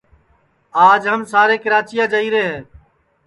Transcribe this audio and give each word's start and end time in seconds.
آج 0.87 1.07
ہم 1.07 1.25
سارے 1.31 1.57
کراچیا 1.63 2.05
جائیرے 2.13 2.41
ہے 2.47 2.59